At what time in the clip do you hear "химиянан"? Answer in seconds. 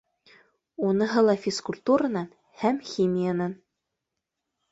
2.93-3.53